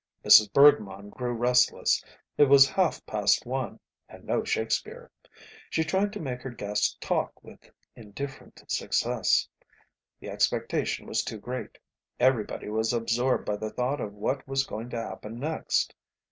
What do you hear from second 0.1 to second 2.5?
Mrs. Bergmann grew restless. It